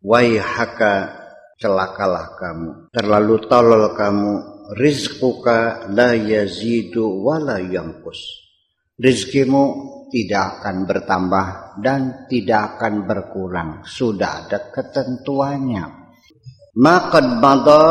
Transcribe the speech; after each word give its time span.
Waihaka 0.00 0.92
celakalah 1.60 2.36
kamu. 2.40 2.70
Terlalu 2.92 3.34
tolol 3.46 3.92
kamu. 3.92 4.32
Rizquka 4.70 5.90
la 5.90 6.14
yazidu 6.14 7.26
wala 7.26 7.58
yangkus. 7.58 8.22
Rizkimu 8.96 9.64
tidak 10.14 10.60
akan 10.60 10.76
bertambah 10.86 11.46
dan 11.82 12.26
tidak 12.30 12.76
akan 12.76 13.06
berkurang. 13.06 13.70
Sudah 13.82 14.46
ada 14.46 14.70
ketentuannya. 14.70 15.84
Maqad 16.78 17.26
mada 17.42 17.84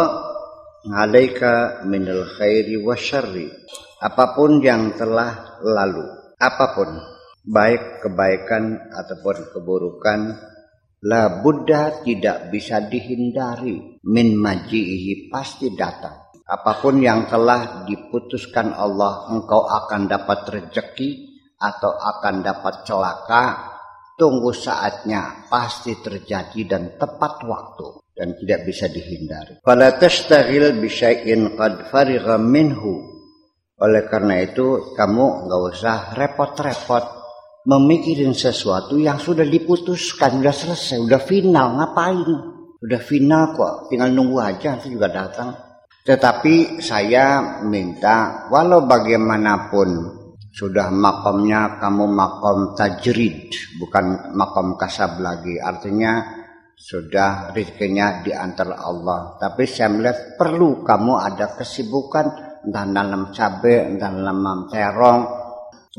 alaika 0.88 1.84
minal 1.84 2.26
khairi 2.40 2.80
wa 2.80 2.96
syarri. 2.96 3.52
Apa 4.00 4.32
pun 4.32 4.64
yang 4.64 4.96
telah 4.96 5.60
lalu, 5.60 6.08
apa 6.40 6.66
pun 6.72 6.90
baik 7.44 8.00
kebaikan 8.00 8.88
ataupun 8.88 9.52
keburukan 9.52 10.20
la 11.06 11.40
buddha 11.40 12.04
tidak 12.04 12.52
bisa 12.52 12.84
dihindari 12.84 14.02
min 14.04 14.36
majihi 14.36 15.32
pasti 15.32 15.72
datang 15.72 16.30
apa 16.50 16.82
pun 16.82 16.98
yang 16.98 17.30
telah 17.30 17.86
diputuskan 17.86 18.74
Allah 18.74 19.30
engkau 19.30 19.70
akan 19.70 20.10
dapat 20.10 20.50
rezeki 20.50 21.30
atau 21.62 21.94
akan 21.94 22.42
dapat 22.42 22.88
celaka 22.90 23.46
tunggu 24.18 24.50
saatnya 24.52 25.48
pasti 25.48 25.94
terjadi 26.02 26.60
dan 26.66 26.84
tepat 26.98 27.46
waktu 27.46 28.02
dan 28.18 28.36
tidak 28.36 28.68
bisa 28.68 28.92
dihindari. 28.92 29.64
Fala 29.64 29.96
tastaghil 29.96 30.76
bi 30.76 30.92
syai'in 30.92 31.56
qad 31.56 31.88
farigha 31.88 32.36
minhu. 32.36 33.16
Oleh 33.80 34.12
karena 34.12 34.44
itu 34.44 34.92
kamu 34.92 35.48
nggak 35.48 35.62
usah 35.72 35.98
repot-repot 36.20 37.19
memikirin 37.68 38.32
sesuatu 38.32 38.96
yang 38.96 39.20
sudah 39.20 39.44
diputuskan, 39.44 40.40
sudah 40.40 40.56
selesai, 40.56 40.98
sudah 41.04 41.22
final, 41.22 41.76
ngapain? 41.80 42.30
Sudah 42.80 43.02
final 43.04 43.44
kok, 43.58 43.92
tinggal 43.92 44.16
nunggu 44.16 44.40
aja 44.40 44.80
nanti 44.80 44.88
juga 44.88 45.12
datang. 45.12 45.52
Tetapi 46.08 46.80
saya 46.80 47.60
minta 47.68 48.48
walau 48.48 48.88
bagaimanapun 48.88 50.20
sudah 50.50 50.90
makomnya 50.90 51.78
kamu 51.78 52.10
makom 52.10 52.74
tajrid 52.74 53.54
bukan 53.78 54.34
makom 54.34 54.74
kasab 54.80 55.22
lagi 55.22 55.62
artinya 55.62 56.40
sudah 56.80 57.52
rezekinya 57.52 58.24
di 58.24 58.32
antara 58.32 58.80
Allah. 58.80 59.36
Tapi 59.36 59.68
saya 59.68 59.92
melihat 59.92 60.40
perlu 60.40 60.80
kamu 60.88 61.14
ada 61.20 61.52
kesibukan 61.60 62.26
entah 62.64 62.88
dalam 62.88 63.36
cabai, 63.36 63.92
entah 63.94 64.08
dalam 64.08 64.72
terong. 64.72 65.22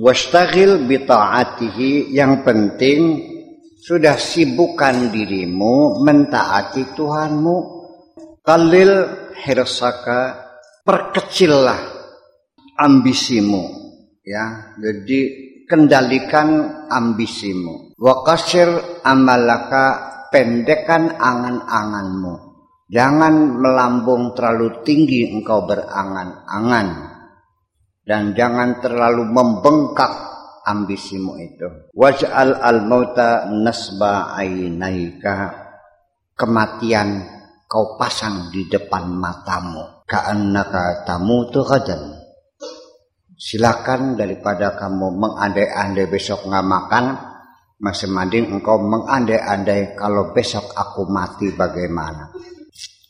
Wastaghil 0.00 0.88
bi 0.88 1.04
ta'atihi 1.04 2.16
yang 2.16 2.40
penting 2.40 3.20
sudah 3.84 4.16
sibukkan 4.16 5.12
dirimu 5.12 6.00
mentaati 6.00 6.96
Tuhanmu. 6.96 7.56
Kalil 8.40 8.92
hirsaka 9.36 10.40
perkecillah 10.88 11.76
ambisimu 12.80 13.62
ya. 14.24 14.72
Jadi 14.80 15.20
kendalikan 15.68 16.80
ambisimu. 16.88 17.92
Wa 18.00 18.24
kasir 18.24 19.04
amalaka 19.04 19.84
pendekkan 20.32 21.20
angan-anganmu. 21.20 22.34
Jangan 22.88 23.60
melambung 23.60 24.32
terlalu 24.32 24.80
tinggi 24.80 25.28
engkau 25.28 25.68
berangan-angan. 25.68 27.19
Dan 28.10 28.34
jangan 28.34 28.82
terlalu 28.82 29.22
membengkak 29.22 30.10
ambisimu 30.66 31.38
itu. 31.38 31.94
Waj'al 31.94 32.58
al-mauta 32.58 33.46
nasba 33.46 34.34
ainaika. 34.34 35.54
Kematian 36.34 37.22
kau 37.70 37.94
pasang 37.94 38.50
di 38.50 38.66
depan 38.66 39.14
matamu. 39.14 40.02
Ka'annaka 40.10 41.06
tamutu 41.06 41.62
ghadan. 41.62 42.18
Silakan 43.38 44.18
daripada 44.18 44.74
kamu 44.74 45.06
mengandai-andai 45.14 46.10
besok 46.10 46.50
nggak 46.50 46.66
makan, 46.66 47.04
masih 47.78 48.10
mending 48.10 48.58
engkau 48.58 48.82
mengandai-andai 48.82 49.94
kalau 49.94 50.34
besok 50.34 50.66
aku 50.74 51.06
mati 51.06 51.54
bagaimana. 51.54 52.34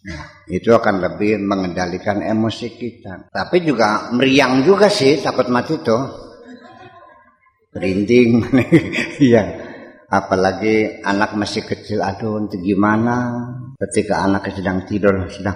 Nah, 0.00 0.49
itu 0.49 0.72
akan 0.72 0.97
lebih 1.05 1.37
mengendalikan 1.44 2.25
emosi 2.25 2.72
kita. 2.72 3.28
Tapi 3.28 3.61
juga 3.61 4.09
meriang 4.16 4.65
juga 4.65 4.88
sih 4.88 5.21
takut 5.21 5.53
mati 5.53 5.77
itu. 5.77 5.99
Berinding. 7.71 8.31
Iya. 9.21 9.44
Apalagi 10.11 11.06
anak 11.06 11.38
masih 11.38 11.62
kecil, 11.62 12.03
aduh 12.03 12.43
nanti 12.43 12.59
gimana 12.59 13.31
ketika 13.78 14.27
anak 14.27 14.50
sedang 14.50 14.83
tidur, 14.83 15.31
sedang 15.31 15.55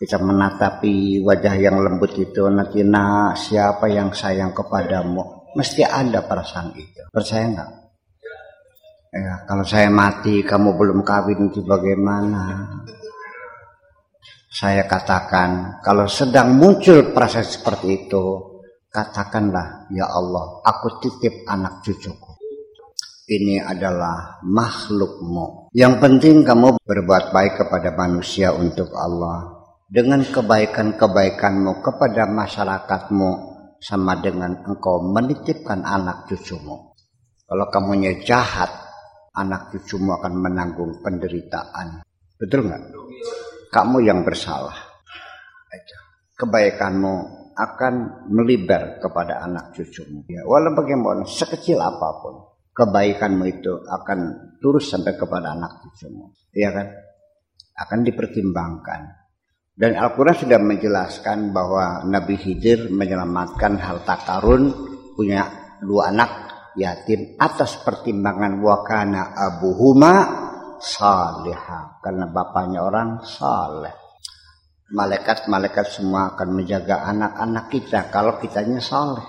kita 0.00 0.16
menatapi 0.16 1.20
wajah 1.20 1.52
yang 1.58 1.76
lembut 1.84 2.16
itu 2.16 2.48
nanti 2.48 2.86
nak 2.86 3.36
siapa 3.36 3.90
yang 3.90 4.14
sayang 4.14 4.54
kepadamu 4.54 5.38
Mesti 5.58 5.82
ada 5.82 6.22
perasaan 6.22 6.70
itu. 6.76 7.08
Percaya 7.10 7.44
nggak? 7.50 7.70
Ya, 9.08 9.40
kalau 9.48 9.64
saya 9.64 9.88
mati, 9.88 10.44
kamu 10.44 10.76
belum 10.76 11.00
kawin 11.00 11.48
itu 11.48 11.64
bagaimana? 11.64 12.68
Saya 14.52 14.84
katakan, 14.84 15.80
kalau 15.80 16.04
sedang 16.04 16.56
muncul 16.60 17.16
perasaan 17.16 17.48
seperti 17.48 18.04
itu, 18.04 18.24
katakanlah, 18.92 19.88
ya 19.88 20.04
Allah, 20.12 20.60
aku 20.60 21.00
titip 21.00 21.48
anak 21.48 21.80
cucuku. 21.80 22.32
Ini 23.28 23.60
adalah 23.60 24.40
makhlukmu. 24.44 25.72
Yang 25.76 25.94
penting 26.00 26.36
kamu 26.44 26.80
berbuat 26.80 27.32
baik 27.32 27.64
kepada 27.64 27.92
manusia 27.96 28.52
untuk 28.56 28.88
Allah. 28.96 29.56
Dengan 29.88 30.20
kebaikan-kebaikanmu 30.20 31.80
kepada 31.80 32.28
masyarakatmu, 32.28 33.30
sama 33.78 34.18
dengan 34.18 34.58
engkau 34.66 35.00
menitipkan 35.00 35.86
anak 35.86 36.26
cucumu. 36.26 36.92
Kalau 37.48 37.66
kamunya 37.72 38.18
jahat, 38.20 38.87
anak 39.38 39.70
cucumu 39.70 40.18
akan 40.18 40.34
menanggung 40.42 40.98
penderitaan. 40.98 42.02
Betul 42.34 42.66
nggak? 42.66 42.82
Kamu 43.70 44.02
yang 44.02 44.26
bersalah. 44.26 44.74
Kebaikanmu 46.38 47.14
akan 47.58 47.94
melibar 48.30 49.02
kepada 49.02 49.42
anak 49.42 49.74
cucumu. 49.74 50.22
Ya, 50.30 50.46
walau 50.46 50.78
bagaimana, 50.78 51.26
sekecil 51.26 51.82
apa 51.82 52.22
pun, 52.22 52.34
kebaikanmu 52.70 53.44
itu 53.50 53.82
akan 53.82 54.18
turus 54.62 54.86
sampai 54.86 55.18
kepada 55.18 55.58
anak 55.58 55.82
cucumu. 55.82 56.30
Iya 56.54 56.70
kan? 56.70 56.86
Akan 57.74 58.06
dipertimbangkan. 58.06 59.00
Dan 59.78 59.94
Al-Quran 59.94 60.34
sudah 60.34 60.58
menjelaskan 60.58 61.54
bahwa 61.54 62.02
Nabi 62.06 62.34
Khidir 62.34 62.90
menyelamatkan 62.90 63.78
harta 63.78 64.18
karun 64.26 64.74
punya 65.14 65.46
dua 65.82 66.10
anak 66.10 66.47
yatim 66.78 67.34
atas 67.36 67.82
pertimbangan 67.82 68.62
wakana 68.62 69.34
abuhuma 69.34 70.14
salihah 70.78 71.98
karena 71.98 72.30
bapaknya 72.30 72.86
orang 72.86 73.18
saleh. 73.26 73.92
Malaikat-malaikat 74.88 76.00
semua 76.00 76.32
akan 76.32 76.48
menjaga 76.54 77.04
anak-anak 77.04 77.68
kita 77.68 78.08
kalau 78.08 78.40
kitanya 78.40 78.80
saleh. 78.80 79.26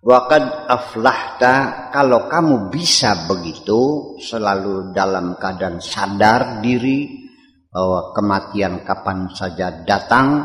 Wakad 0.00 0.66
aflahta 0.66 1.86
kalau 1.92 2.24
kamu 2.26 2.72
bisa 2.72 3.28
begitu 3.28 4.16
selalu 4.16 4.96
dalam 4.96 5.36
keadaan 5.36 5.76
sadar 5.78 6.64
diri 6.64 7.28
bahwa 7.68 8.10
kematian 8.16 8.82
kapan 8.82 9.28
saja 9.30 9.84
datang 9.84 10.40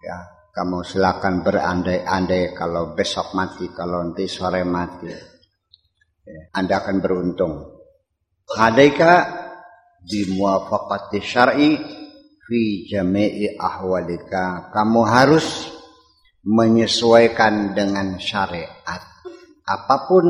ya 0.00 0.35
kamu 0.56 0.88
silakan 0.88 1.44
berandai-andai 1.44 2.56
kalau 2.56 2.96
besok 2.96 3.36
mati 3.36 3.68
kalau 3.76 4.00
nanti 4.00 4.24
sore 4.24 4.64
mati. 4.64 5.12
Ya, 6.24 6.40
Anda 6.56 6.80
akan 6.80 6.96
beruntung. 7.04 7.76
Adaika 8.56 9.12
di 10.00 10.32
muwafaqati 10.32 11.18
syar'i 11.20 11.76
fi 12.40 12.88
jami'i 12.88 13.52
ahwalika. 13.60 14.72
Kamu 14.72 15.00
harus 15.04 15.68
menyesuaikan 16.48 17.76
dengan 17.76 18.16
syariat. 18.16 19.04
Apa 19.60 20.08
pun 20.08 20.24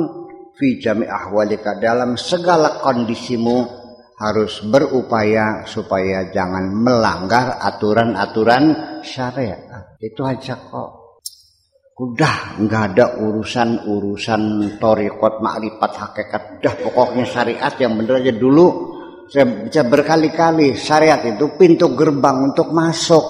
fi 0.58 0.82
jami'i 0.82 1.06
ahwalika 1.06 1.78
dalam 1.78 2.18
segala 2.18 2.82
kondisimu 2.82 3.85
harus 4.16 4.64
berupaya 4.64 5.68
supaya 5.68 6.32
jangan 6.32 6.72
melanggar 6.72 7.60
aturan-aturan 7.60 8.64
syariat. 9.04 9.92
Itu 10.00 10.24
aja 10.24 10.56
kok. 10.56 11.20
Udah 11.96 12.60
nggak 12.60 12.82
ada 12.92 13.06
urusan-urusan 13.20 14.76
torikot 14.76 15.40
makrifat 15.40 15.92
hakikat. 15.96 16.42
Udah 16.60 16.74
pokoknya 16.80 17.24
syariat 17.24 17.72
yang 17.80 17.96
bener 17.96 18.20
aja 18.20 18.32
dulu. 18.36 18.96
Saya 19.32 19.48
bisa 19.64 19.82
berkali-kali 19.84 20.76
syariat 20.76 21.20
itu 21.24 21.56
pintu 21.56 21.92
gerbang 21.96 22.52
untuk 22.52 22.72
masuk. 22.72 23.24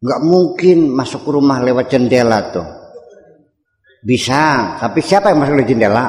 Nggak 0.00 0.20
mungkin 0.24 0.92
masuk 0.92 1.24
rumah 1.28 1.60
lewat 1.64 1.88
jendela 1.88 2.52
tuh. 2.52 2.68
Bisa, 4.04 4.76
tapi 4.76 5.00
siapa 5.00 5.32
yang 5.32 5.40
masuk 5.40 5.54
lewat 5.56 5.70
jendela? 5.72 6.04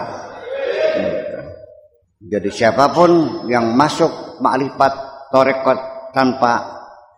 Jadi 2.17 2.49
siapa 2.49 2.89
pun 2.89 3.45
yang 3.45 3.77
masuk 3.77 4.41
makrifat 4.41 4.93
torekot 5.29 5.79
tanpa 6.17 6.65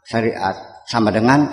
syariat 0.03 0.83
sama 0.83 1.07
dengan 1.07 1.47